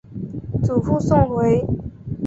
[0.63, 1.63] 祖父宋回。